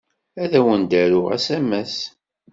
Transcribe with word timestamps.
Ad 0.43 0.51
awen-d-aruɣ 0.59 1.27
asamas. 1.35 1.95